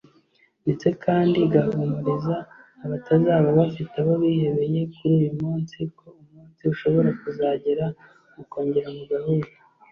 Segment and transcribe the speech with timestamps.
[0.63, 2.35] ndetse kandi igahumuriza
[2.85, 7.85] abatazaba bafite abo bihebeye kuri uyu munsi ko umunsi ushobora kuzagera
[8.35, 9.51] mukongera mugahura